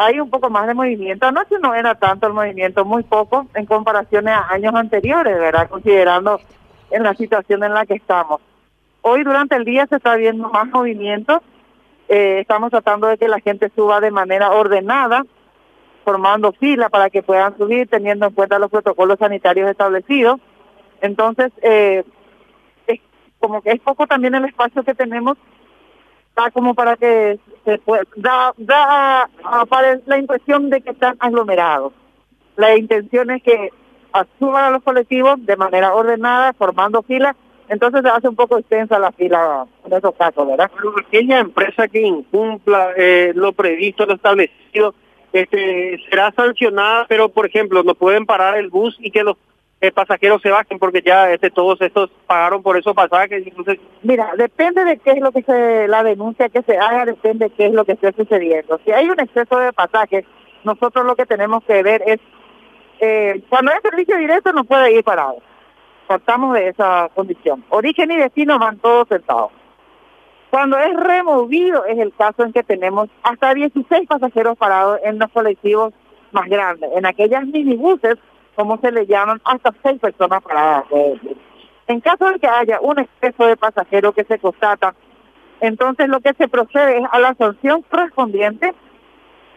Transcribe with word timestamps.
hay 0.00 0.18
un 0.18 0.30
poco 0.30 0.48
más 0.48 0.66
de 0.66 0.72
movimiento. 0.72 1.26
Anoche 1.26 1.58
no 1.60 1.74
era 1.74 1.94
tanto 1.94 2.26
el 2.26 2.32
movimiento, 2.32 2.86
muy 2.86 3.02
poco 3.02 3.46
en 3.52 3.66
comparación 3.66 4.28
a 4.28 4.48
años 4.48 4.74
anteriores, 4.74 5.38
¿verdad? 5.38 5.68
Considerando 5.68 6.40
en 6.90 7.02
la 7.02 7.14
situación 7.14 7.62
en 7.64 7.74
la 7.74 7.84
que 7.84 7.94
estamos. 7.94 8.40
Hoy 9.02 9.24
durante 9.24 9.56
el 9.56 9.66
día 9.66 9.86
se 9.86 9.96
está 9.96 10.16
viendo 10.16 10.48
más 10.48 10.68
movimiento. 10.68 11.42
Eh, 12.08 12.38
estamos 12.40 12.70
tratando 12.70 13.08
de 13.08 13.18
que 13.18 13.28
la 13.28 13.40
gente 13.40 13.70
suba 13.76 14.00
de 14.00 14.10
manera 14.10 14.52
ordenada, 14.52 15.26
formando 16.02 16.52
fila 16.52 16.88
para 16.88 17.10
que 17.10 17.22
puedan 17.22 17.58
subir, 17.58 17.86
teniendo 17.86 18.26
en 18.26 18.32
cuenta 18.32 18.58
los 18.58 18.70
protocolos 18.70 19.18
sanitarios 19.18 19.68
establecidos. 19.68 20.40
Entonces, 21.02 21.52
eh, 21.60 22.04
es 22.86 23.00
como 23.38 23.60
que 23.60 23.72
es 23.72 23.80
poco 23.80 24.06
también 24.06 24.34
el 24.34 24.46
espacio 24.46 24.82
que 24.82 24.94
tenemos 24.94 25.36
da 26.40 26.50
como 26.50 26.74
para 26.74 26.96
que 26.96 27.38
se 27.64 27.78
pueda, 27.78 28.04
da, 28.16 28.54
da 28.56 29.28
la 30.06 30.18
impresión 30.18 30.70
de 30.70 30.80
que 30.80 30.90
están 30.90 31.16
aglomerados. 31.20 31.92
La 32.56 32.76
intención 32.76 33.30
es 33.30 33.42
que 33.42 33.70
suban 34.38 34.64
a 34.64 34.70
los 34.70 34.82
colectivos 34.82 35.44
de 35.44 35.56
manera 35.56 35.94
ordenada, 35.94 36.52
formando 36.54 37.02
filas, 37.02 37.36
entonces 37.68 38.02
se 38.02 38.08
hace 38.08 38.28
un 38.28 38.34
poco 38.34 38.58
extensa 38.58 38.98
la 38.98 39.12
fila 39.12 39.64
en 39.84 39.92
esos 39.92 40.14
casos, 40.16 40.46
¿verdad? 40.46 40.70
Aquella 41.06 41.38
empresa 41.38 41.86
que 41.86 42.00
incumpla 42.00 42.90
eh, 42.96 43.32
lo 43.34 43.52
previsto, 43.52 44.06
lo 44.06 44.14
establecido, 44.14 44.94
este, 45.32 46.00
será 46.10 46.32
sancionada, 46.32 47.06
pero 47.08 47.28
por 47.28 47.46
ejemplo, 47.46 47.84
no 47.84 47.94
pueden 47.94 48.26
parar 48.26 48.56
el 48.56 48.70
bus 48.70 48.96
y 48.98 49.12
que 49.12 49.22
los 49.22 49.36
eh, 49.80 49.92
pasajeros 49.92 50.42
se 50.42 50.50
bajen 50.50 50.78
porque 50.78 51.02
ya 51.02 51.30
este 51.30 51.50
todos 51.50 51.80
estos 51.80 52.10
pagaron 52.26 52.62
por 52.62 52.76
esos 52.76 52.94
pasajes. 52.94 53.46
Entonces... 53.46 53.78
Mira, 54.02 54.32
depende 54.36 54.84
de 54.84 54.98
qué 54.98 55.12
es 55.12 55.20
lo 55.20 55.32
que 55.32 55.42
se, 55.42 55.88
la 55.88 56.02
denuncia 56.02 56.48
que 56.50 56.62
se 56.62 56.76
haga, 56.76 57.06
depende 57.06 57.46
de 57.48 57.54
qué 57.54 57.66
es 57.66 57.72
lo 57.72 57.84
que 57.84 57.92
esté 57.92 58.12
sucediendo. 58.12 58.78
Si 58.84 58.92
hay 58.92 59.08
un 59.08 59.18
exceso 59.18 59.58
de 59.58 59.72
pasajes, 59.72 60.24
nosotros 60.64 61.06
lo 61.06 61.16
que 61.16 61.24
tenemos 61.24 61.64
que 61.64 61.82
ver 61.82 62.02
es, 62.06 62.18
eh, 63.00 63.42
cuando 63.48 63.72
es 63.72 63.80
servicio 63.80 64.18
directo 64.18 64.52
no 64.52 64.64
puede 64.64 64.92
ir 64.92 65.02
parado. 65.02 65.38
Cortamos 66.06 66.54
de 66.54 66.68
esa 66.68 67.08
condición. 67.14 67.64
Origen 67.70 68.10
y 68.10 68.16
destino 68.16 68.58
van 68.58 68.78
todos 68.78 69.08
sentados. 69.08 69.52
Cuando 70.50 70.76
es 70.78 70.94
removido 70.94 71.84
es 71.86 71.98
el 71.98 72.12
caso 72.14 72.42
en 72.42 72.52
que 72.52 72.64
tenemos 72.64 73.08
hasta 73.22 73.54
16 73.54 74.08
pasajeros 74.08 74.58
parados 74.58 74.98
en 75.04 75.18
los 75.18 75.30
colectivos 75.30 75.94
más 76.32 76.48
grandes. 76.48 76.90
En 76.94 77.06
aquellas 77.06 77.46
minibuses, 77.46 78.16
como 78.60 78.78
se 78.78 78.92
le 78.92 79.06
llaman, 79.06 79.40
hasta 79.44 79.72
6 79.82 80.00
personas 80.00 80.42
paradas. 80.42 80.84
En 81.86 82.00
caso 82.00 82.30
de 82.30 82.38
que 82.38 82.46
haya 82.46 82.78
un 82.82 82.98
exceso 82.98 83.46
de 83.46 83.56
pasajeros 83.56 84.14
que 84.14 84.24
se 84.24 84.38
constata, 84.38 84.94
entonces 85.60 86.08
lo 86.08 86.20
que 86.20 86.34
se 86.34 86.46
procede 86.46 86.98
es 86.98 87.04
a 87.10 87.18
la 87.18 87.34
sanción 87.34 87.82
correspondiente 87.82 88.74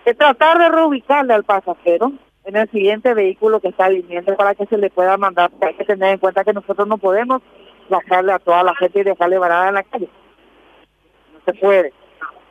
de 0.06 0.14
tratar 0.14 0.58
de 0.58 0.70
reubicarle 0.70 1.34
al 1.34 1.44
pasajero 1.44 2.14
en 2.45 2.56
el 2.56 2.70
siguiente 2.72 3.14
vehículo 3.14 3.60
que 3.60 3.70
está 3.70 3.90
viniendo 3.90 4.38
para 4.38 4.56
que 4.56 4.66
se 4.68 4.78
le 4.78 4.90
pueda 4.90 5.17
mandar. 5.17 5.52
Hay 5.60 5.73
que 5.73 5.84
tener 5.84 6.14
en 6.14 6.20
cuenta 6.20 6.45
que 6.45 6.54
nosotros 6.54 6.88
no 6.88 6.98
podemos 6.98 7.42
bajarle 7.90 8.32
a 8.32 8.40
toda 8.40 8.64
la 8.64 8.76
gente 8.76 9.02
y 9.02 9.04
dejarle 9.04 9.38
varada 9.38 9.67
en 9.67 9.76
la 9.76 9.84
calle 9.84 10.10
se 11.45 11.54
puede. 11.54 11.94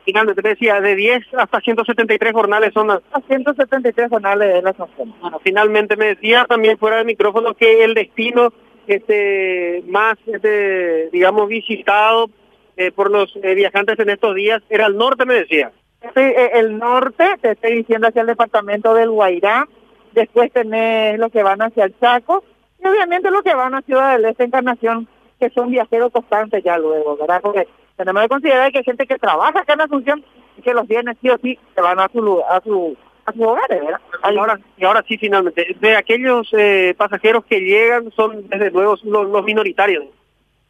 Finalmente 0.05 0.41
te 0.41 0.49
decía, 0.49 0.81
de 0.81 0.95
10 0.95 1.33
hasta 1.37 1.61
173 1.61 2.33
jornales 2.33 2.73
son 2.73 2.87
las... 2.87 3.01
A 3.11 3.21
173 3.21 4.09
jornales 4.09 4.53
de 4.53 4.61
la 4.61 4.75
Bueno, 5.21 5.39
finalmente 5.43 5.95
me 5.95 6.07
decía 6.07 6.45
también 6.47 6.77
fuera 6.77 6.97
del 6.97 7.05
micrófono 7.05 7.53
que 7.53 7.83
el 7.83 7.93
destino 7.93 8.53
este 8.87 9.83
más, 9.87 10.15
este, 10.25 11.09
digamos, 11.11 11.47
visitado 11.47 12.29
eh, 12.75 12.91
por 12.91 13.11
los 13.11 13.33
eh, 13.41 13.53
viajantes 13.55 13.97
en 13.99 14.09
estos 14.09 14.35
días 14.35 14.61
era 14.69 14.87
el 14.87 14.97
norte, 14.97 15.25
me 15.25 15.35
decía. 15.35 15.71
Sí, 16.01 16.21
eh, 16.21 16.51
el 16.55 16.77
norte, 16.77 17.23
te 17.41 17.51
estoy 17.51 17.75
diciendo 17.75 18.07
hacia 18.07 18.21
el 18.21 18.27
departamento 18.27 18.93
del 18.93 19.11
Guairá, 19.11 19.67
después 20.11 20.51
tenés 20.51 21.17
los 21.17 21.31
que 21.31 21.43
van 21.43 21.61
hacia 21.61 21.85
el 21.85 21.97
Chaco, 21.99 22.43
y 22.83 22.87
obviamente 22.87 23.31
los 23.31 23.43
que 23.43 23.53
van 23.53 23.73
a 23.73 23.81
Ciudad 23.83 24.13
del 24.13 24.25
Este 24.25 24.43
Encarnación, 24.43 25.07
que 25.39 25.49
son 25.51 25.71
viajeros 25.71 26.11
constantes 26.11 26.63
ya 26.63 26.77
luego, 26.77 27.15
¿verdad? 27.15 27.39
Porque 27.41 27.67
tenemos 27.97 28.23
que 28.23 28.29
considerar 28.29 28.71
que 28.71 28.79
hay 28.79 28.83
gente 28.83 29.05
que 29.05 29.17
trabaja 29.17 29.59
acá 29.59 29.73
en 29.73 29.79
la 29.79 29.85
Asunción 29.85 30.23
y 30.57 30.61
que 30.61 30.73
los 30.73 30.87
viernes 30.87 31.17
sí 31.21 31.29
o 31.29 31.37
sí 31.37 31.57
se 31.75 31.81
van 31.81 31.99
a 31.99 32.09
su 32.09 32.41
a 32.49 32.61
su 32.61 32.97
a 33.25 33.31
sus 33.31 33.41
hogares, 33.41 33.81
¿verdad? 33.81 34.01
Ahora, 34.21 34.59
y 34.77 34.85
ahora 34.85 35.03
sí, 35.07 35.17
finalmente, 35.17 35.75
de 35.79 35.95
aquellos 35.95 36.47
eh, 36.51 36.93
pasajeros 36.97 37.45
que 37.45 37.59
llegan 37.59 38.11
son 38.11 38.49
desde 38.49 38.71
luego 38.71 38.95
los, 39.03 39.43
minoritarios. 39.43 40.05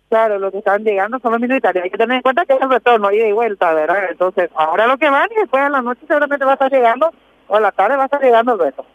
Claro, 0.09 0.38
los 0.38 0.51
que 0.51 0.59
están 0.59 0.83
llegando 0.83 1.17
son 1.19 1.31
los 1.31 1.41
minoritarios. 1.41 1.83
Hay 1.83 1.89
que 1.89 1.97
tener 1.97 2.17
en 2.17 2.22
cuenta 2.22 2.45
que 2.45 2.53
es 2.53 2.62
el 2.62 2.69
retorno, 2.69 3.12
ida 3.12 3.28
y 3.28 3.31
vuelta, 3.31 3.73
¿verdad? 3.73 4.12
Entonces, 4.12 4.51
ahora 4.56 4.85
lo 4.85 4.97
que 4.97 5.09
van 5.09 5.29
y 5.31 5.39
después 5.39 5.63
a 5.63 5.69
la 5.69 5.81
noche 5.81 6.01
seguramente 6.07 6.45
va 6.45 6.51
a 6.51 6.53
estar 6.53 6.72
llegando, 6.72 7.12
o 7.47 7.56
a 7.56 7.59
la 7.59 7.72
tarde 7.72 7.97
va 7.97 8.03
a 8.03 8.06
estar 8.06 8.22
llegando 8.22 8.53
el 8.53 8.59
resto. 8.59 8.85